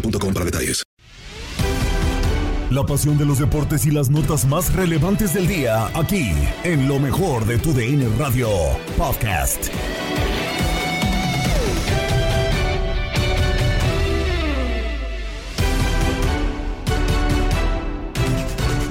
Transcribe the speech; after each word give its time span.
boostmobile.com 0.00 0.34
para 0.34 0.44
detalles. 0.44 0.82
La 2.70 2.84
pasión 2.84 3.16
de 3.16 3.24
los 3.24 3.38
deportes 3.38 3.86
y 3.86 3.92
las 3.92 4.10
notas 4.10 4.44
más 4.44 4.72
relevantes 4.74 5.32
del 5.34 5.46
día, 5.46 5.86
aquí, 5.94 6.32
en 6.64 6.88
lo 6.88 6.98
mejor 6.98 7.46
de 7.46 7.58
tu 7.58 7.72
DN 7.72 8.08
Radio 8.18 8.48
Podcast. 8.98 9.68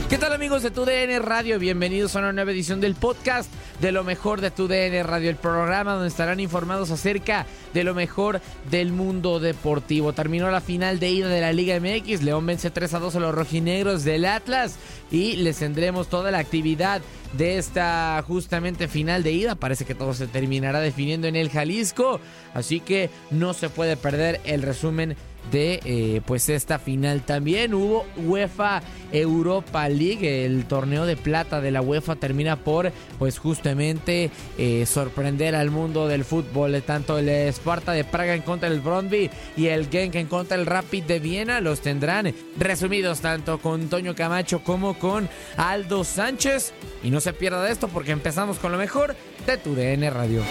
¿Qué 0.10 0.18
tal 0.18 0.32
amigos 0.32 0.64
de 0.64 0.72
tu 0.72 0.86
DN 0.86 1.20
Radio? 1.20 1.60
Bienvenidos 1.60 2.16
a 2.16 2.20
una 2.20 2.32
nueva 2.32 2.52
edición 2.52 2.80
del 2.80 2.96
podcast 2.96 3.52
de 3.80 3.92
lo 3.92 4.04
mejor 4.04 4.42
de 4.42 4.52
tu 4.52 4.68
DN 4.68 5.04
Radio, 5.04 5.30
el 5.30 5.36
programa 5.36 5.94
donde 5.94 6.08
estarán 6.08 6.40
informados 6.40 6.92
acerca 6.92 7.46
de 7.74 7.84
lo 7.84 7.94
mejor 7.94 8.42
del 8.70 8.92
mundo 8.92 9.40
deportivo. 9.40 10.14
Terminó 10.14 10.50
la 10.50 10.62
final 10.62 11.00
de 11.00 11.10
ida 11.10 11.28
de 11.28 11.42
la 11.42 11.54
Liga 11.54 11.80
MX, 11.80 12.24
León 12.24 12.46
vence 12.46 12.70
3 12.70 12.94
a 12.94 13.00
2 13.00 13.16
a 13.16 13.20
los 13.20 13.36
rojinegros 13.36 14.04
del 14.04 14.26
Atlas 14.26 14.76
y 15.12 15.36
les 15.38 15.58
tendremos 15.58 16.08
toda 16.08 16.32
la 16.32 16.40
actividad 16.40 17.02
de 17.34 17.58
esta 17.58 18.24
justamente 18.26 18.88
final 18.88 19.24
de 19.24 19.32
ida. 19.32 19.56
Parece 19.56 19.86
que 19.86 19.96
todo 19.96 20.14
se 20.14 20.28
terminará 20.28 20.80
definiendo 20.80 21.28
en 21.28 21.36
el 21.36 21.50
Jalisco, 21.50 22.20
así 22.54 22.80
que 22.80 23.10
no 23.32 23.54
se 23.54 23.70
puede 23.70 23.98
perder 23.98 24.42
el 24.46 24.62
resumen 24.62 25.16
de 25.52 25.80
eh, 25.86 26.22
pues 26.26 26.50
esta 26.50 26.80
final. 26.80 27.22
También 27.22 27.74
hubo 27.74 28.06
UEFA 28.18 28.82
Europa 29.12 29.88
League. 29.90 30.46
El 30.46 30.66
torneo 30.66 31.06
de 31.06 31.16
plata 31.16 31.62
de 31.62 31.72
la 31.72 31.82
UEFA 31.82 32.16
termina 32.16 32.58
por 32.58 32.92
pues 33.20 33.40
justamente 33.40 34.30
eh, 34.58 34.86
sorprender 34.86 35.56
al 35.56 35.72
mundo 35.72 36.08
del 36.08 36.26
fútbol. 36.26 36.82
Tanto 36.84 37.18
el 37.18 37.30
Sparta 37.30 37.92
de 37.92 38.04
Praga 38.04 38.34
en 38.34 38.42
contra 38.42 38.70
del 38.70 38.82
Brondby 38.82 39.30
y 39.58 39.68
el 39.68 39.90
Genk 39.90 40.16
en 40.16 40.28
contra 40.28 40.58
del 40.58 40.66
Rapid 40.66 41.04
de 41.04 41.20
Viena 41.20 41.62
los 41.62 41.82
tendrán 41.82 42.34
resumidos 42.58 43.22
tanto 43.22 43.60
con 43.60 43.88
Toño 43.88 44.16
Camacho 44.16 44.64
como 44.64 44.98
con 44.98 45.30
Aldo 45.58 46.04
Sánchez. 46.04 46.74
Y 47.04 47.10
no 47.10 47.22
se 47.22 47.34
pierda 47.34 47.64
de 47.64 47.72
esto 47.72 47.88
porque 47.88 48.12
empezamos 48.12 48.58
con 48.58 48.72
lo 48.72 48.78
mejor 48.78 49.16
de 49.46 49.58
tu 49.58 49.76
DN 49.76 50.10
Radio. 50.10 50.42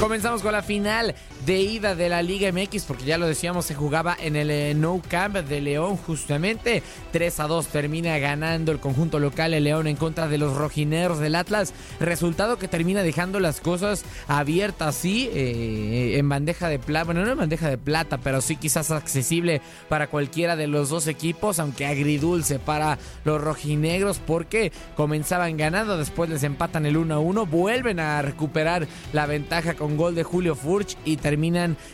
Comenzamos 0.00 0.42
con 0.42 0.52
la 0.52 0.62
final 0.62 1.14
de 1.44 1.60
ida 1.60 1.94
de 1.94 2.08
la 2.08 2.22
Liga 2.22 2.52
MX, 2.52 2.84
porque 2.84 3.04
ya 3.04 3.18
lo 3.18 3.26
decíamos, 3.26 3.66
se 3.66 3.74
jugaba 3.74 4.16
en 4.20 4.36
el 4.36 4.50
eh, 4.50 4.74
No 4.74 5.02
Camp 5.08 5.36
de 5.36 5.60
León, 5.60 5.96
justamente. 5.96 6.82
3 7.10 7.40
a 7.40 7.46
2 7.46 7.66
termina 7.66 8.18
ganando 8.18 8.70
el 8.70 8.78
conjunto 8.78 9.18
local, 9.18 9.54
el 9.54 9.64
León, 9.64 9.86
en 9.86 9.96
contra 9.96 10.28
de 10.28 10.38
los 10.38 10.56
rojineros 10.56 11.18
del 11.18 11.34
Atlas. 11.34 11.74
Resultado 11.98 12.58
que 12.58 12.68
termina 12.68 13.02
dejando 13.02 13.40
las 13.40 13.60
cosas 13.60 14.04
abiertas, 14.28 14.94
sí, 14.94 15.30
eh, 15.32 16.18
en 16.18 16.28
bandeja 16.28 16.68
de 16.68 16.78
plata. 16.78 17.06
Bueno, 17.06 17.24
no 17.24 17.32
en 17.32 17.38
bandeja 17.38 17.68
de 17.68 17.78
plata, 17.78 18.18
pero 18.18 18.40
sí 18.40 18.56
quizás 18.56 18.90
accesible 18.90 19.60
para 19.88 20.06
cualquiera 20.06 20.54
de 20.54 20.68
los 20.68 20.90
dos 20.90 21.06
equipos, 21.06 21.58
aunque 21.58 21.86
agridulce 21.86 22.58
para 22.58 22.98
los 23.24 23.40
rojinegros, 23.40 24.18
porque 24.18 24.72
comenzaban 24.96 25.56
ganando, 25.56 25.98
después 25.98 26.30
les 26.30 26.44
empatan 26.44 26.86
el 26.86 26.96
1 26.96 27.14
a 27.14 27.18
1, 27.18 27.46
vuelven 27.46 27.98
a 27.98 28.22
recuperar 28.22 28.86
la 29.12 29.26
ventaja 29.26 29.74
con 29.74 29.96
gol 29.96 30.14
de 30.14 30.22
Julio 30.22 30.54
Furch 30.54 30.96
y 31.04 31.16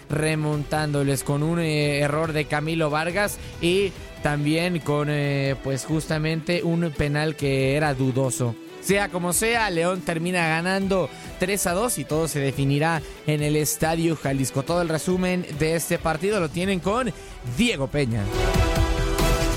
remontándoles 0.08 1.24
con 1.24 1.42
un 1.42 1.58
eh, 1.60 1.98
error 1.98 2.32
de 2.32 2.46
Camilo 2.46 2.90
Vargas 2.90 3.38
y 3.60 3.92
también 4.22 4.80
con 4.80 5.08
eh, 5.10 5.56
pues 5.62 5.84
justamente 5.84 6.62
un 6.62 6.90
penal 6.96 7.36
que 7.36 7.76
era 7.76 7.94
dudoso. 7.94 8.54
Sea 8.80 9.08
como 9.08 9.32
sea, 9.32 9.68
León 9.70 10.00
termina 10.00 10.46
ganando 10.48 11.10
3 11.40 11.66
a 11.66 11.72
2 11.74 11.98
y 11.98 12.04
todo 12.04 12.28
se 12.28 12.40
definirá 12.40 13.02
en 13.26 13.42
el 13.42 13.56
Estadio 13.56 14.16
Jalisco. 14.16 14.62
Todo 14.62 14.82
el 14.82 14.88
resumen 14.88 15.44
de 15.58 15.74
este 15.74 15.98
partido 15.98 16.40
lo 16.40 16.48
tienen 16.48 16.80
con 16.80 17.12
Diego 17.56 17.88
Peña. 17.88 18.22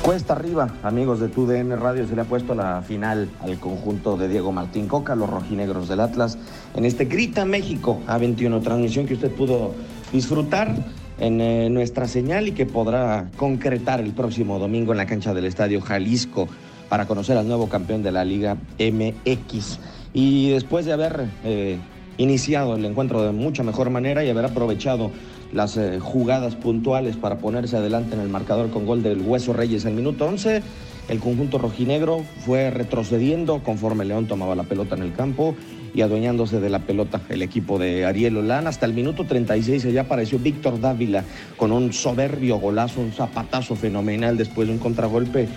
Cuesta 0.04 0.34
arriba, 0.34 0.68
amigos 0.82 1.20
de 1.20 1.28
TUDN 1.28 1.80
Radio, 1.80 2.08
se 2.08 2.16
le 2.16 2.22
ha 2.22 2.26
puesto 2.26 2.56
la 2.56 2.82
final 2.82 3.30
al 3.40 3.60
conjunto 3.60 4.18
de 4.18 4.28
Diego 4.28 4.52
Martín 4.52 4.88
Coca, 4.88 5.14
los 5.16 5.30
rojinegros 5.30 5.88
del 5.88 6.00
Atlas, 6.00 6.40
en 6.76 6.86
este 6.86 7.06
Grita 7.06 7.46
México 7.46 8.02
A21, 8.08 8.64
transmisión 8.64 9.06
que 9.06 9.14
usted 9.14 9.30
pudo 9.32 9.74
disfrutar 10.12 10.74
en 11.20 11.40
eh, 11.40 11.70
nuestra 11.70 12.08
señal 12.08 12.48
y 12.48 12.54
que 12.54 12.66
podrá 12.66 13.30
concretar 13.38 14.02
el 14.02 14.12
próximo 14.14 14.58
domingo 14.58 14.92
en 14.92 14.98
la 14.98 15.06
cancha 15.06 15.36
del 15.36 15.46
Estadio 15.46 15.82
Jalisco 15.82 16.48
para 16.90 17.06
conocer 17.06 17.38
al 17.38 17.48
nuevo 17.48 17.70
campeón 17.70 18.02
de 18.02 18.12
la 18.12 18.26
Liga 18.26 18.58
MX. 18.80 19.80
Y 20.14 20.50
después 20.50 20.88
de 20.88 20.94
haber 20.94 21.28
eh, 21.44 21.78
iniciado 22.18 22.76
el 22.76 22.86
encuentro 22.86 23.22
de 23.22 23.34
mucha 23.34 23.62
mejor 23.62 23.92
manera 23.92 24.24
y 24.26 24.30
haber 24.32 24.46
aprovechado 24.46 25.12
las 25.54 25.78
eh, 25.78 26.00
jugadas 26.00 26.56
puntuales 26.56 27.16
para 27.18 27.38
ponerse 27.38 27.78
adelante 27.78 28.16
en 28.16 28.22
el 28.22 28.30
marcador 28.30 28.70
con 28.70 28.86
gol 28.86 29.04
del 29.04 29.22
Hueso 29.22 29.54
Reyes 29.54 29.86
al 29.86 29.94
minuto 29.94 30.26
11. 30.26 30.62
El 31.10 31.20
conjunto 31.20 31.58
rojinegro 31.58 32.24
fue 32.46 32.70
retrocediendo 32.70 33.60
conforme 33.64 34.06
León 34.06 34.28
tomaba 34.28 34.56
la 34.56 34.64
pelota 34.64 34.96
en 34.96 35.04
el 35.04 35.14
campo 35.14 35.56
y 35.94 36.02
adueñándose 36.02 36.60
de 36.60 36.70
la 36.70 36.80
pelota 36.80 37.22
el 37.30 37.42
equipo 37.42 37.78
de 37.78 38.06
Ariel 38.06 38.38
Olán. 38.38 38.68
Hasta 38.68 38.86
el 38.86 38.94
minuto 38.94 39.26
36 39.26 39.86
allá 39.86 40.02
apareció 40.02 40.40
Víctor 40.40 40.80
Dávila 40.80 41.24
con 41.58 41.72
un 41.72 41.92
soberbio 41.92 42.60
golazo, 42.60 43.02
un 43.02 43.12
zapatazo 43.12 43.76
fenomenal 43.76 44.38
después 44.38 44.68
de 44.68 44.74
un 44.74 44.80
contragolpe 44.80 45.50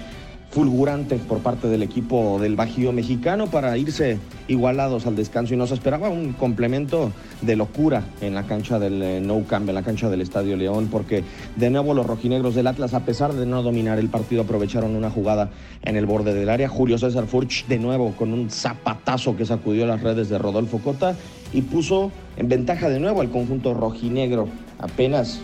fulgurante 0.55 1.17
por 1.17 1.41
parte 1.41 1.67
del 1.67 1.83
equipo 1.83 2.39
del 2.41 2.55
Bajío 2.55 2.93
mexicano 2.93 3.49
para 3.49 3.77
irse 3.77 4.19
igualados 4.47 5.05
al 5.05 5.17
descanso 5.17 5.53
y 5.53 5.57
nos 5.57 5.73
esperaba 5.73 6.11
un 6.11 6.33
complemento 6.33 7.11
de 7.43 7.57
locura 7.57 8.05
en 8.21 8.37
la 8.37 8.45
cancha 8.45 8.79
del 8.79 9.03
eh, 9.03 9.21
No 9.21 9.43
Camp, 9.49 9.69
en 9.69 9.75
la 9.75 9.83
cancha 9.83 10.09
del 10.09 10.21
Estadio 10.21 10.57
León, 10.57 10.89
porque 10.93 11.25
de 11.57 11.71
nuevo 11.71 11.93
los 11.93 12.07
rojinegros 12.07 12.55
del 12.55 12.69
Atlas, 12.69 12.95
a 12.95 13.05
pesar 13.05 13.33
de 13.33 13.47
no 13.47 13.65
dominar 13.65 13.99
el 13.99 14.09
partido, 14.09 14.43
aprovecharon 14.43 14.95
una 14.95 15.11
jugada 15.11 15.51
en 15.83 15.97
el 15.97 16.07
borde 16.07 16.35
del 16.35 16.49
área. 16.49 16.69
Julio 16.69 16.99
César 16.99 17.27
Furch 17.27 17.67
de 17.67 17.81
nuevo 17.81 18.13
con 18.13 18.33
un 18.33 18.49
zapatazo 18.49 19.37
que 19.37 19.47
sacudió 19.47 19.87
las 19.87 20.03
redes 20.03 20.29
de 20.29 20.39
Rodolfo 20.39 20.79
Cota 20.79 21.17
y 21.53 21.63
puso 21.63 22.13
en 22.37 22.49
ventaja 22.49 22.89
de 22.89 23.01
nuevo 23.01 23.23
al 23.23 23.31
conjunto 23.31 23.75
rojinegro. 23.75 24.47
Apenas 24.79 25.41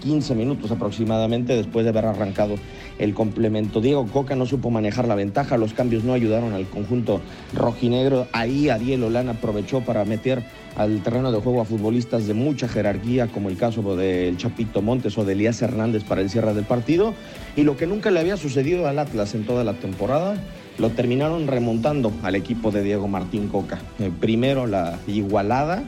15 0.00 0.34
minutos 0.34 0.70
aproximadamente 0.70 1.56
después 1.56 1.84
de 1.84 1.90
haber 1.90 2.06
arrancado 2.06 2.56
el 2.98 3.14
complemento. 3.14 3.80
Diego 3.80 4.06
Coca 4.06 4.34
no 4.34 4.46
supo 4.46 4.70
manejar 4.70 5.06
la 5.06 5.14
ventaja, 5.14 5.56
los 5.56 5.72
cambios 5.72 6.04
no 6.04 6.12
ayudaron 6.12 6.52
al 6.52 6.66
conjunto 6.66 7.20
rojinegro. 7.54 8.26
Ahí 8.32 8.68
Ariel 8.68 9.04
Olán 9.04 9.28
aprovechó 9.28 9.80
para 9.80 10.04
meter 10.04 10.42
al 10.76 11.02
terreno 11.02 11.32
de 11.32 11.40
juego 11.40 11.60
a 11.60 11.64
futbolistas 11.64 12.26
de 12.26 12.34
mucha 12.34 12.68
jerarquía, 12.68 13.26
como 13.26 13.48
el 13.48 13.56
caso 13.56 13.96
del 13.96 14.36
Chapito 14.36 14.82
Montes 14.82 15.18
o 15.18 15.24
de 15.24 15.32
Elías 15.32 15.60
Hernández 15.60 16.04
para 16.04 16.20
el 16.20 16.30
cierre 16.30 16.54
del 16.54 16.64
partido. 16.64 17.14
Y 17.56 17.62
lo 17.62 17.76
que 17.76 17.86
nunca 17.86 18.10
le 18.10 18.20
había 18.20 18.36
sucedido 18.36 18.86
al 18.86 18.98
Atlas 18.98 19.34
en 19.34 19.44
toda 19.44 19.64
la 19.64 19.74
temporada, 19.74 20.36
lo 20.78 20.90
terminaron 20.90 21.48
remontando 21.48 22.12
al 22.22 22.36
equipo 22.36 22.70
de 22.70 22.82
Diego 22.82 23.08
Martín 23.08 23.48
Coca. 23.48 23.80
Eh, 23.98 24.10
primero 24.20 24.66
la 24.66 24.98
igualada 25.08 25.82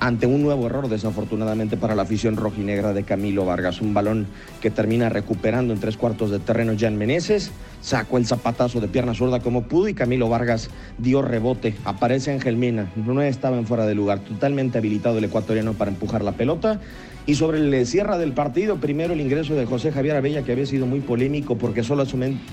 ante 0.00 0.26
un 0.26 0.42
nuevo 0.42 0.66
error 0.66 0.88
desafortunadamente 0.88 1.76
para 1.76 1.94
la 1.94 2.02
afición 2.02 2.36
rojinegra 2.36 2.92
de 2.92 3.04
Camilo 3.04 3.44
Vargas. 3.44 3.80
Un 3.80 3.94
balón 3.94 4.26
que 4.60 4.70
termina 4.70 5.08
recuperando 5.08 5.72
en 5.72 5.80
tres 5.80 5.96
cuartos 5.96 6.30
de 6.30 6.38
terreno 6.38 6.74
Jan 6.78 6.96
Meneses, 6.96 7.50
sacó 7.80 8.18
el 8.18 8.26
zapatazo 8.26 8.80
de 8.80 8.88
pierna 8.88 9.14
zurda 9.14 9.40
como 9.40 9.62
pudo 9.62 9.88
y 9.88 9.94
Camilo 9.94 10.28
Vargas 10.28 10.70
dio 10.98 11.22
rebote. 11.22 11.74
Aparece 11.84 12.32
Ángel 12.32 12.56
Mena, 12.56 12.90
no 12.96 13.22
estaba 13.22 13.56
en 13.58 13.66
fuera 13.66 13.86
de 13.86 13.94
lugar, 13.94 14.20
totalmente 14.20 14.78
habilitado 14.78 15.18
el 15.18 15.24
ecuatoriano 15.24 15.72
para 15.72 15.90
empujar 15.90 16.22
la 16.22 16.32
pelota. 16.32 16.80
Y 17.28 17.34
sobre 17.34 17.58
el 17.58 17.86
cierre 17.86 18.18
del 18.18 18.32
partido, 18.32 18.76
primero 18.76 19.12
el 19.12 19.20
ingreso 19.20 19.56
de 19.56 19.66
José 19.66 19.90
Javier 19.90 20.14
Abella, 20.14 20.42
que 20.42 20.52
había 20.52 20.64
sido 20.64 20.86
muy 20.86 21.00
polémico 21.00 21.58
porque 21.58 21.82
solo, 21.82 22.04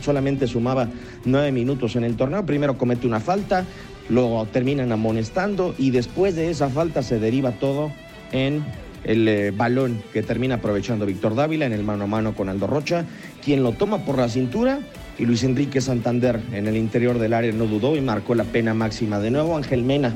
solamente 0.02 0.48
sumaba 0.48 0.90
nueve 1.26 1.52
minutos 1.52 1.96
en 1.96 2.04
el 2.04 2.16
torneo. 2.16 2.44
Primero 2.44 2.76
comete 2.76 3.06
una 3.06 3.20
falta, 3.20 3.66
lo 4.10 4.46
terminan 4.52 4.92
amonestando 4.92 5.74
y 5.78 5.92
después 5.92 6.36
de 6.36 6.50
esa 6.50 6.70
falta 6.70 7.04
se 7.04 7.20
deriva 7.20 7.52
todo 7.52 7.92
en 8.32 8.64
el 9.04 9.28
eh, 9.28 9.52
balón 9.52 10.02
que 10.14 10.24
termina 10.24 10.56
aprovechando 10.56 11.06
Víctor 11.06 11.36
Dávila 11.36 11.66
en 11.66 11.74
el 11.74 11.84
mano 11.84 12.06
a 12.06 12.08
mano 12.08 12.36
con 12.36 12.50
Aldo 12.50 12.68
Rocha, 12.68 13.06
quien 13.44 13.64
lo 13.64 13.74
toma 13.74 14.06
por 14.06 14.18
la 14.18 14.30
cintura 14.30 14.80
y 15.18 15.26
Luis 15.26 15.44
Enrique 15.44 15.82
Santander 15.82 16.40
en 16.54 16.68
el 16.68 16.78
interior 16.78 17.20
del 17.20 17.34
área 17.34 17.52
no 17.52 17.66
dudó 17.66 17.96
y 17.96 18.02
marcó 18.02 18.34
la 18.36 18.46
pena 18.46 18.74
máxima. 18.74 19.20
De 19.20 19.32
nuevo 19.32 19.56
Ángel 19.56 19.84
Mena 19.84 20.14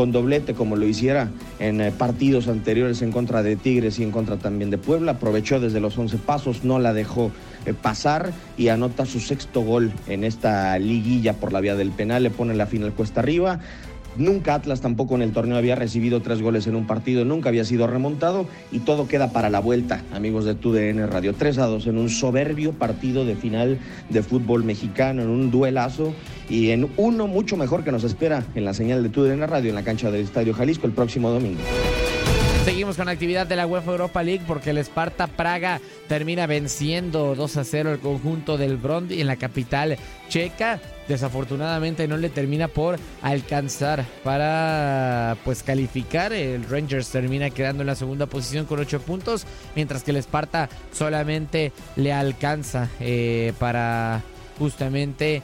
con 0.00 0.12
doblete 0.12 0.54
como 0.54 0.76
lo 0.76 0.86
hiciera 0.86 1.28
en 1.58 1.82
eh, 1.82 1.92
partidos 1.92 2.48
anteriores 2.48 3.02
en 3.02 3.12
contra 3.12 3.42
de 3.42 3.54
Tigres 3.56 3.98
y 3.98 4.02
en 4.02 4.12
contra 4.12 4.38
también 4.38 4.70
de 4.70 4.78
Puebla. 4.78 5.12
Aprovechó 5.12 5.60
desde 5.60 5.78
los 5.78 5.98
11 5.98 6.16
pasos, 6.16 6.64
no 6.64 6.78
la 6.78 6.94
dejó 6.94 7.30
eh, 7.66 7.74
pasar 7.74 8.32
y 8.56 8.68
anota 8.68 9.04
su 9.04 9.20
sexto 9.20 9.60
gol 9.60 9.92
en 10.08 10.24
esta 10.24 10.78
liguilla 10.78 11.34
por 11.34 11.52
la 11.52 11.60
vía 11.60 11.76
del 11.76 11.90
penal. 11.90 12.22
Le 12.22 12.30
pone 12.30 12.54
la 12.54 12.64
final 12.64 12.94
cuesta 12.94 13.20
arriba. 13.20 13.60
Nunca 14.16 14.54
Atlas 14.54 14.80
tampoco 14.80 15.14
en 15.14 15.22
el 15.22 15.32
torneo 15.32 15.56
había 15.56 15.76
recibido 15.76 16.20
tres 16.20 16.42
goles 16.42 16.66
en 16.66 16.74
un 16.74 16.86
partido, 16.86 17.24
nunca 17.24 17.48
había 17.48 17.64
sido 17.64 17.86
remontado 17.86 18.46
y 18.72 18.80
todo 18.80 19.06
queda 19.06 19.32
para 19.32 19.50
la 19.50 19.60
vuelta, 19.60 20.02
amigos 20.12 20.44
de 20.44 20.54
TUDN 20.54 21.08
Radio. 21.08 21.34
3 21.34 21.58
a 21.58 21.66
2 21.66 21.86
en 21.86 21.98
un 21.98 22.10
soberbio 22.10 22.72
partido 22.72 23.24
de 23.24 23.36
final 23.36 23.78
de 24.08 24.22
fútbol 24.22 24.64
mexicano, 24.64 25.22
en 25.22 25.28
un 25.28 25.50
duelazo 25.50 26.12
y 26.48 26.70
en 26.70 26.90
uno 26.96 27.28
mucho 27.28 27.56
mejor 27.56 27.84
que 27.84 27.92
nos 27.92 28.04
espera 28.04 28.44
en 28.54 28.64
la 28.64 28.74
señal 28.74 29.02
de 29.02 29.08
TUDN 29.08 29.46
Radio 29.46 29.70
en 29.70 29.76
la 29.76 29.84
cancha 29.84 30.10
del 30.10 30.22
Estadio 30.22 30.54
Jalisco 30.54 30.86
el 30.86 30.92
próximo 30.92 31.30
domingo. 31.30 31.60
Seguimos 32.64 32.96
con 32.96 33.06
la 33.06 33.12
actividad 33.12 33.46
de 33.46 33.56
la 33.56 33.66
UEFA 33.66 33.90
Europa 33.90 34.22
League 34.22 34.44
porque 34.46 34.70
el 34.70 34.78
Sparta 34.78 35.26
Praga 35.26 35.80
termina 36.08 36.46
venciendo 36.46 37.34
2 37.34 37.56
a 37.56 37.64
0 37.64 37.92
el 37.92 37.98
conjunto 38.00 38.58
del 38.58 38.76
Brond 38.76 39.12
en 39.12 39.26
la 39.26 39.36
capital 39.36 39.96
checa. 40.28 40.78
Desafortunadamente 41.08 42.06
no 42.06 42.16
le 42.16 42.28
termina 42.28 42.68
por 42.68 42.98
alcanzar 43.22 44.04
para 44.22 45.36
pues 45.44 45.62
calificar. 45.62 46.32
El 46.32 46.64
Rangers 46.68 47.08
termina 47.08 47.50
quedando 47.50 47.82
en 47.82 47.86
la 47.86 47.96
segunda 47.96 48.26
posición 48.26 48.66
con 48.66 48.78
8 48.78 49.00
puntos, 49.00 49.46
mientras 49.74 50.04
que 50.04 50.12
el 50.12 50.18
Sparta 50.18 50.68
solamente 50.92 51.72
le 51.96 52.12
alcanza 52.12 52.88
eh, 53.00 53.52
para 53.58 54.22
justamente 54.58 55.42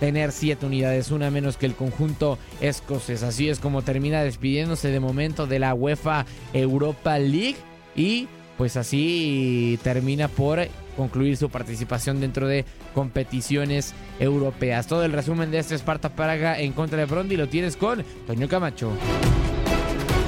tener 0.00 0.32
siete 0.32 0.66
unidades, 0.66 1.10
una 1.10 1.30
menos 1.30 1.56
que 1.56 1.66
el 1.66 1.74
conjunto 1.74 2.38
escocés. 2.60 3.22
Así 3.22 3.48
es 3.48 3.58
como 3.58 3.82
termina 3.82 4.22
despidiéndose 4.22 4.88
de 4.88 5.00
momento 5.00 5.46
de 5.46 5.58
la 5.58 5.74
UEFA 5.74 6.26
Europa 6.52 7.18
League 7.18 7.56
y 7.96 8.28
pues 8.56 8.76
así 8.76 9.78
termina 9.82 10.26
por 10.26 10.66
concluir 10.96 11.36
su 11.36 11.48
participación 11.48 12.20
dentro 12.20 12.48
de 12.48 12.64
competiciones 12.92 13.94
europeas. 14.18 14.88
Todo 14.88 15.04
el 15.04 15.12
resumen 15.12 15.52
de 15.52 15.58
este 15.58 15.76
Esparta 15.76 16.08
Praga 16.10 16.58
en 16.58 16.72
contra 16.72 16.98
de 16.98 17.04
Brondi 17.04 17.36
lo 17.36 17.48
tienes 17.48 17.76
con 17.76 18.04
Toño 18.26 18.48
Camacho. 18.48 18.90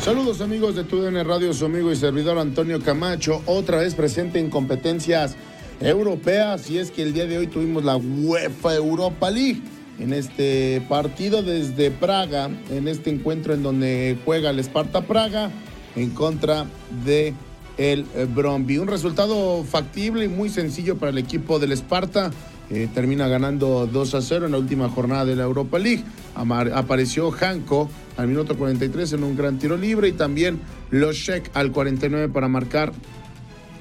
Saludos 0.01 0.41
amigos 0.41 0.77
de 0.77 0.85
TUDN 0.85 1.27
Radio, 1.27 1.53
su 1.53 1.67
amigo 1.67 1.93
y 1.93 1.97
servidor 1.97 2.39
Antonio 2.39 2.81
Camacho, 2.81 3.43
otra 3.47 3.79
vez 3.79 3.95
presente 3.95 4.39
en 4.39 4.49
competencias 4.49 5.37
europeas 5.81 6.71
y 6.71 6.79
es 6.79 6.91
que 6.91 7.03
el 7.03 7.13
día 7.13 7.27
de 7.27 7.39
hoy 7.39 7.47
tuvimos 7.47 7.85
la 7.85 7.97
UEFA 7.97 8.75
Europa 8.75 9.31
League 9.31 9.63
en 9.99 10.13
este 10.13 10.83
partido 10.89 11.43
desde 11.43 11.91
Praga, 11.91 12.51
en 12.71 12.89
este 12.89 13.11
encuentro 13.11 13.55
en 13.55 13.63
donde 13.63 14.17
juega 14.25 14.51
el 14.51 14.59
Sparta 14.61 15.03
Praga 15.03 15.51
en 15.97 16.11
contra 16.11 16.67
de 17.05 17.35
el 17.77 18.05
Bromby. 18.35 18.79
Un 18.79 18.89
resultado 18.89 19.65
factible 19.65 20.25
y 20.25 20.29
muy 20.29 20.49
sencillo 20.49 20.97
para 20.97 21.11
el 21.11 21.19
equipo 21.19 21.59
del 21.59 21.73
Sparta. 21.73 22.31
Eh, 22.71 22.89
termina 22.95 23.27
ganando 23.27 23.89
2 23.91 24.15
a 24.15 24.23
0 24.23 24.47
en 24.47 24.53
la 24.53 24.59
última 24.59 24.89
jornada 24.89 25.25
de 25.25 25.35
la 25.35 25.43
Europa 25.43 25.79
League. 25.79 26.05
apareció 26.35 27.33
Hanko 27.33 27.91
al 28.17 28.29
minuto 28.29 28.57
43 28.57 29.15
en 29.15 29.25
un 29.25 29.37
gran 29.37 29.59
tiro 29.59 29.77
libre 29.77 30.09
y 30.09 30.13
también 30.13 30.61
Loschek 30.91 31.51
al 31.55 31.73
49 31.73 32.29
para 32.29 32.47
marcar 32.47 32.93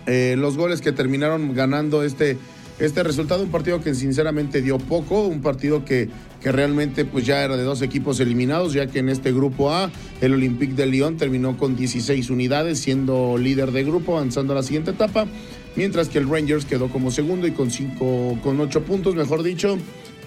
eh, 0.10 0.36
los 0.36 0.58
goles 0.58 0.82
que 0.82 0.92
terminaron 0.92 1.54
ganando 1.54 2.02
este, 2.02 2.36
este 2.80 3.04
resultado. 3.04 3.44
Un 3.44 3.52
partido 3.52 3.80
que 3.80 3.94
sinceramente 3.94 4.64
dio 4.64 4.80
poco, 4.80 5.28
un 5.28 5.44
partido 5.44 5.86
que, 5.86 6.10
que 6.42 6.52
realmente 6.52 7.06
pues 7.06 7.28
ya 7.28 7.44
era 7.44 7.56
de 7.56 7.64
dos 7.64 7.84
equipos 7.84 8.20
eliminados, 8.20 8.74
ya 8.74 8.88
que 8.88 8.98
en 8.98 9.10
este 9.10 9.32
grupo 9.32 9.72
A 9.72 9.92
el 10.20 10.34
Olympique 10.34 10.74
de 10.74 10.88
Lyon 10.88 11.18
terminó 11.18 11.58
con 11.58 11.76
16 11.76 12.32
unidades, 12.32 12.80
siendo 12.80 13.38
líder 13.38 13.72
de 13.72 13.84
grupo, 13.84 14.18
avanzando 14.18 14.54
a 14.54 14.56
la 14.56 14.64
siguiente 14.64 14.92
etapa, 14.92 15.28
mientras 15.76 16.10
que 16.10 16.18
el 16.18 16.28
Rangers 16.28 16.66
quedó 16.66 16.90
como 16.90 17.12
segundo 17.12 17.46
y 17.46 17.52
con, 17.52 17.70
cinco, 17.70 18.36
con 18.42 18.60
8 18.60 18.84
puntos, 18.86 19.14
mejor 19.14 19.44
dicho, 19.44 19.78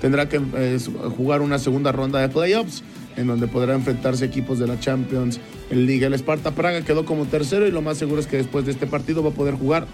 tendrá 0.00 0.28
que 0.28 0.40
eh, 0.54 0.78
jugar 1.16 1.42
una 1.42 1.58
segunda 1.58 1.90
ronda 1.90 2.20
de 2.20 2.28
playoffs 2.28 2.84
en 3.16 3.26
donde 3.26 3.47
podrá 3.47 3.75
enfrentarse 3.75 4.25
equipos 4.25 4.59
de 4.59 4.66
la 4.66 4.78
Champions 4.81 5.40
League. 5.71 6.04
El 6.04 6.14
Sparta 6.14 6.52
Praga 6.52 6.83
quedó 6.83 7.04
como 7.04 7.26
tercero 7.26 7.66
y 7.66 7.71
lo 7.71 7.83
más 7.83 7.99
seguro 7.99 8.21
es 8.21 8.26
que 8.26 8.37
después 8.37 8.64
de 8.64 8.73
este 8.73 8.87
partido 8.87 9.23
va 9.23 9.31
a 9.31 9.35
poder 9.35 9.54
jugar 9.54 9.87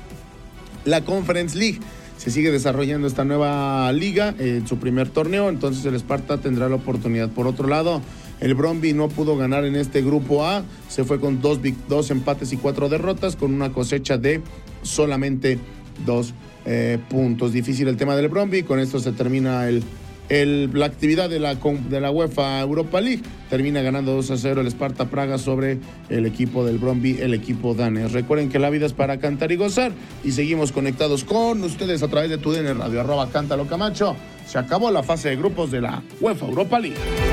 la 0.85 1.05
Conference 1.05 1.57
League. 1.57 1.79
Se 2.17 2.33
sigue 2.33 2.51
desarrollando 2.51 3.07
esta 3.07 3.25
nueva 3.25 3.93
liga 3.93 4.35
en 4.39 4.67
su 4.67 4.79
primer 4.79 5.09
torneo, 5.09 5.49
entonces 5.49 5.85
el 5.85 5.95
Sparta 5.95 6.39
tendrá 6.39 6.69
la 6.69 6.75
oportunidad. 6.75 7.31
Por 7.31 7.47
otro 7.47 7.69
lado, 7.69 8.03
el 8.41 8.55
Bromby 8.55 8.93
no 8.93 9.09
pudo 9.09 9.37
ganar 9.37 9.65
en 9.65 9.77
este 9.77 10.03
grupo 10.03 10.45
A, 10.45 10.65
se 10.89 11.05
fue 11.05 11.21
con 11.21 11.41
dos, 11.41 11.61
dos 11.89 12.11
empates 12.11 12.53
y 12.53 12.57
cuatro 12.57 12.89
derrotas, 12.89 13.37
con 13.37 13.55
una 13.55 13.73
cosecha 13.73 14.19
de 14.19 14.43
solamente 14.83 15.61
dos 16.05 16.35
eh, 16.67 16.99
puntos. 17.09 17.53
Difícil 17.53 17.87
el 17.87 17.97
tema 17.97 18.17
del 18.17 18.29
Bromby, 18.29 18.65
con 18.65 18.81
esto 18.81 18.99
se 18.99 19.13
termina 19.13 19.69
el 19.69 19.83
la 20.29 20.87
actividad 20.87 21.31
de 21.31 21.39
la, 21.39 21.55
de 21.55 22.01
la 22.01 22.11
UEFA 22.11 22.61
Europa 22.61 23.01
League. 23.01 23.23
Termina 23.49 23.81
ganando 23.83 24.13
2 24.13 24.31
a 24.31 24.37
0 24.37 24.61
el 24.61 24.67
Sparta 24.67 25.07
Praga 25.07 25.39
sobre 25.39 25.79
el 26.11 26.27
equipo 26.27 26.65
del 26.65 26.79
Bromby, 26.79 27.19
el 27.21 27.35
equipo 27.35 27.75
danés. 27.75 28.13
Recuerden 28.13 28.49
que 28.49 28.59
la 28.59 28.71
vida 28.71 28.87
es 28.87 28.93
para 28.93 29.19
cantar 29.19 29.53
y 29.53 29.57
gozar 29.57 29.93
y 30.25 30.33
seguimos 30.33 30.73
conectados 30.73 31.25
con 31.25 31.63
ustedes 31.63 32.03
a 32.03 32.09
través 32.09 32.31
de 32.31 32.39
tu 32.39 32.53
Radio, 32.53 33.01
arroba 33.01 33.31
Cántalo 33.31 33.67
Camacho. 33.67 34.17
Se 34.47 34.59
acabó 34.59 34.91
la 34.91 35.03
fase 35.03 35.31
de 35.31 35.37
grupos 35.37 35.71
de 35.71 35.81
la 35.81 36.03
UEFA 36.21 36.47
Europa 36.47 36.79
League. 36.79 37.28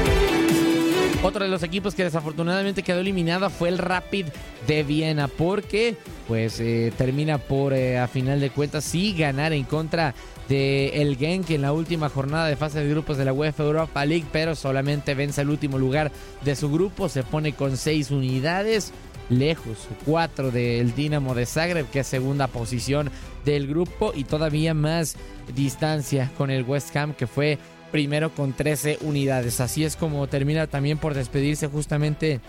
Otro 1.25 1.43
de 1.43 1.49
los 1.49 1.63
equipos 1.63 1.95
que 1.95 2.03
desafortunadamente 2.03 2.83
quedó 2.83 2.99
eliminado 2.99 3.49
fue 3.49 3.69
el 3.69 3.79
Rapid 3.79 4.27
de 4.67 4.83
Viena 4.83 5.27
porque 5.27 5.97
pues 6.27 6.59
eh, 6.59 6.93
termina 6.95 7.39
por 7.39 7.73
eh, 7.73 7.97
a 7.97 8.07
final 8.07 8.39
de 8.39 8.51
cuentas 8.51 8.83
sí 8.83 9.15
ganar 9.17 9.51
en 9.51 9.63
contra 9.63 10.13
de 10.47 11.01
el 11.01 11.17
Genk 11.17 11.49
en 11.49 11.63
la 11.63 11.73
última 11.73 12.09
jornada 12.09 12.45
de 12.45 12.55
fase 12.55 12.83
de 12.83 12.91
grupos 12.91 13.17
de 13.17 13.25
la 13.25 13.33
UEFA 13.33 13.63
Europa 13.63 14.05
League, 14.05 14.27
pero 14.31 14.53
solamente 14.53 15.15
vence 15.15 15.41
el 15.41 15.49
último 15.49 15.79
lugar 15.79 16.11
de 16.43 16.55
su 16.55 16.71
grupo, 16.71 17.09
se 17.09 17.23
pone 17.23 17.53
con 17.53 17.75
seis 17.75 18.11
unidades. 18.11 18.93
lejos, 19.27 19.87
4 20.05 20.51
del 20.51 20.93
Dinamo 20.93 21.33
de 21.33 21.47
Zagreb, 21.47 21.89
que 21.89 22.01
es 22.01 22.07
segunda 22.07 22.45
posición 22.45 23.09
del 23.43 23.65
grupo, 23.65 24.13
y 24.15 24.25
todavía 24.25 24.75
más 24.75 25.15
distancia 25.55 26.31
con 26.37 26.51
el 26.51 26.61
West 26.61 26.95
Ham, 26.95 27.15
que 27.15 27.25
fue 27.25 27.57
primero 27.91 28.31
con 28.31 28.53
13 28.53 28.99
unidades. 29.01 29.59
Así 29.59 29.83
es 29.83 29.95
como 29.95 30.27
termina 30.27 30.67
también 30.67 30.97
por 30.97 31.13
despedirse 31.13 31.67
justamente 31.67 32.39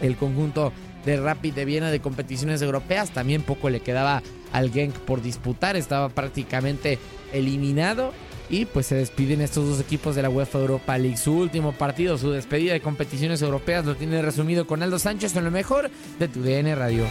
el 0.00 0.16
conjunto 0.16 0.72
de 1.04 1.16
Rapid 1.18 1.54
de 1.54 1.64
Viena 1.64 1.90
de 1.90 2.00
competiciones 2.00 2.62
europeas. 2.62 3.10
También 3.10 3.42
poco 3.42 3.70
le 3.70 3.80
quedaba 3.80 4.22
al 4.52 4.70
Genk 4.70 4.94
por 4.94 5.22
disputar, 5.22 5.76
estaba 5.76 6.08
prácticamente 6.08 6.98
eliminado. 7.32 8.12
Y 8.50 8.66
pues 8.66 8.86
se 8.86 8.94
despiden 8.94 9.40
estos 9.40 9.66
dos 9.66 9.80
equipos 9.80 10.14
de 10.14 10.22
la 10.22 10.28
UEFA 10.28 10.58
Europa 10.58 10.98
League. 10.98 11.16
Su 11.16 11.32
último 11.32 11.72
partido, 11.72 12.18
su 12.18 12.30
despedida 12.30 12.74
de 12.74 12.80
competiciones 12.80 13.40
europeas, 13.40 13.86
lo 13.86 13.94
tiene 13.94 14.20
resumido 14.20 14.66
con 14.66 14.82
Aldo 14.82 14.98
Sánchez 14.98 15.34
en 15.36 15.44
lo 15.44 15.50
mejor 15.50 15.90
de 16.18 16.28
tu 16.28 16.42
DN 16.42 16.74
Radio. 16.74 17.04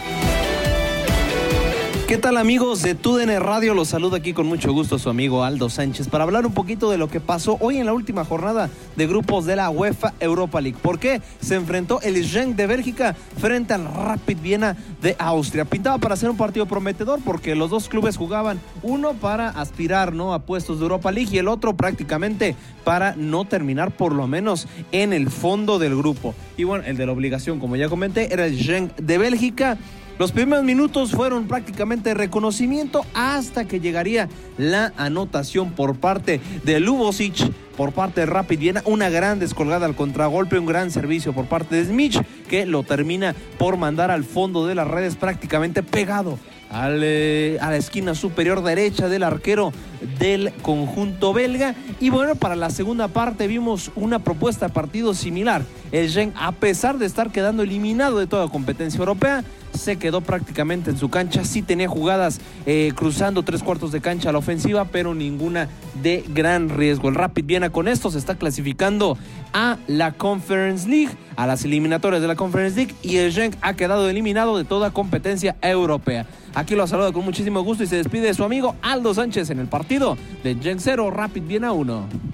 ¿Qué 2.06 2.18
tal 2.18 2.36
amigos 2.36 2.82
de 2.82 2.94
TUDN 2.94 3.40
Radio? 3.40 3.72
Los 3.72 3.88
saludo 3.88 4.16
aquí 4.16 4.34
con 4.34 4.46
mucho 4.46 4.74
gusto 4.74 4.98
su 4.98 5.08
amigo 5.08 5.42
Aldo 5.42 5.70
Sánchez 5.70 6.08
para 6.08 6.24
hablar 6.24 6.44
un 6.44 6.52
poquito 6.52 6.90
de 6.90 6.98
lo 6.98 7.08
que 7.08 7.18
pasó 7.18 7.56
hoy 7.60 7.78
en 7.78 7.86
la 7.86 7.94
última 7.94 8.26
jornada 8.26 8.68
de 8.94 9.06
grupos 9.06 9.46
de 9.46 9.56
la 9.56 9.70
UEFA 9.70 10.12
Europa 10.20 10.60
League. 10.60 10.76
¿Por 10.82 10.98
qué? 10.98 11.22
Se 11.40 11.54
enfrentó 11.54 12.02
el 12.02 12.22
Genk 12.22 12.56
de 12.56 12.66
Bélgica 12.66 13.16
frente 13.38 13.72
al 13.72 13.86
Rapid 13.86 14.36
Viena 14.36 14.76
de 15.00 15.16
Austria. 15.18 15.64
Pintaba 15.64 15.96
para 15.96 16.16
ser 16.16 16.28
un 16.28 16.36
partido 16.36 16.66
prometedor 16.66 17.20
porque 17.24 17.54
los 17.54 17.70
dos 17.70 17.88
clubes 17.88 18.18
jugaban 18.18 18.60
uno 18.82 19.14
para 19.14 19.48
aspirar 19.48 20.12
¿no? 20.12 20.34
a 20.34 20.40
puestos 20.40 20.80
de 20.80 20.82
Europa 20.82 21.10
League 21.10 21.30
y 21.32 21.38
el 21.38 21.48
otro 21.48 21.74
prácticamente 21.74 22.54
para 22.84 23.16
no 23.16 23.46
terminar 23.46 23.92
por 23.92 24.12
lo 24.12 24.26
menos 24.26 24.68
en 24.92 25.14
el 25.14 25.30
fondo 25.30 25.78
del 25.78 25.96
grupo. 25.96 26.34
Y 26.58 26.64
bueno, 26.64 26.84
el 26.86 26.98
de 26.98 27.06
la 27.06 27.12
obligación, 27.12 27.60
como 27.60 27.76
ya 27.76 27.88
comenté, 27.88 28.30
era 28.30 28.44
el 28.44 28.58
Genk 28.58 28.94
de 28.96 29.16
Bélgica. 29.16 29.78
Los 30.16 30.30
primeros 30.30 30.64
minutos 30.64 31.10
fueron 31.10 31.48
prácticamente 31.48 32.14
reconocimiento 32.14 33.04
hasta 33.14 33.64
que 33.64 33.80
llegaría 33.80 34.28
la 34.56 34.92
anotación 34.96 35.72
por 35.72 35.96
parte 35.96 36.40
de 36.62 36.78
Lubosic, 36.78 37.50
por 37.76 37.90
parte 37.90 38.20
de 38.20 38.26
Rapid 38.26 38.60
Viena, 38.60 38.82
una 38.84 39.08
gran 39.08 39.40
descolgada 39.40 39.86
al 39.86 39.96
contragolpe, 39.96 40.58
un 40.60 40.66
gran 40.66 40.92
servicio 40.92 41.32
por 41.32 41.46
parte 41.46 41.74
de 41.74 41.86
Smith 41.86 42.16
que 42.48 42.64
lo 42.64 42.84
termina 42.84 43.34
por 43.58 43.76
mandar 43.76 44.12
al 44.12 44.22
fondo 44.22 44.66
de 44.66 44.76
las 44.76 44.86
redes 44.86 45.16
prácticamente 45.16 45.82
pegado 45.82 46.38
eh, 46.72 47.58
a 47.60 47.70
la 47.70 47.76
esquina 47.76 48.14
superior 48.14 48.62
derecha 48.62 49.08
del 49.08 49.24
arquero 49.24 49.72
del 50.20 50.52
conjunto 50.62 51.32
belga. 51.32 51.74
Y 52.00 52.10
bueno, 52.10 52.36
para 52.36 52.54
la 52.54 52.70
segunda 52.70 53.08
parte 53.08 53.48
vimos 53.48 53.90
una 53.96 54.20
propuesta 54.20 54.68
de 54.68 54.72
partido 54.72 55.14
similar. 55.14 55.62
El 55.90 56.08
Gen, 56.10 56.32
a 56.36 56.52
pesar 56.52 56.98
de 56.98 57.06
estar 57.06 57.30
quedando 57.30 57.64
eliminado 57.64 58.18
de 58.18 58.26
toda 58.26 58.48
competencia 58.48 58.98
europea, 58.98 59.44
se 59.74 59.96
quedó 59.96 60.20
prácticamente 60.20 60.90
en 60.90 60.98
su 60.98 61.10
cancha. 61.10 61.44
Sí 61.44 61.62
tenía 61.62 61.88
jugadas 61.88 62.40
eh, 62.66 62.92
cruzando 62.94 63.42
tres 63.42 63.62
cuartos 63.62 63.92
de 63.92 64.00
cancha 64.00 64.30
a 64.30 64.32
la 64.32 64.38
ofensiva, 64.38 64.86
pero 64.86 65.14
ninguna 65.14 65.68
de 66.02 66.24
gran 66.28 66.68
riesgo. 66.68 67.08
El 67.08 67.14
Rapid 67.14 67.44
Viena 67.44 67.70
con 67.70 67.88
esto 67.88 68.10
se 68.10 68.18
está 68.18 68.36
clasificando 68.36 69.18
a 69.52 69.78
la 69.86 70.12
Conference 70.12 70.88
League, 70.88 71.12
a 71.36 71.46
las 71.46 71.64
eliminatorias 71.64 72.22
de 72.22 72.28
la 72.28 72.36
Conference 72.36 72.76
League, 72.76 72.94
y 73.02 73.16
el 73.16 73.32
Genk 73.32 73.56
ha 73.60 73.74
quedado 73.74 74.08
eliminado 74.08 74.56
de 74.56 74.64
toda 74.64 74.90
competencia 74.90 75.56
europea. 75.62 76.26
Aquí 76.54 76.74
lo 76.74 76.86
saluda 76.86 77.12
con 77.12 77.24
muchísimo 77.24 77.62
gusto 77.62 77.84
y 77.84 77.86
se 77.86 77.96
despide 77.96 78.28
de 78.28 78.34
su 78.34 78.44
amigo 78.44 78.76
Aldo 78.82 79.12
Sánchez 79.12 79.50
en 79.50 79.58
el 79.58 79.66
partido 79.66 80.16
de 80.42 80.54
Gen 80.54 80.80
0 80.80 81.10
Rapid 81.10 81.42
Viena 81.42 81.72
1. 81.72 82.33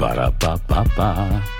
Ba-da-ba-ba-ba. 0.00 1.59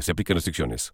Se 0.00 0.12
aplican 0.12 0.36
restricciones. 0.36 0.90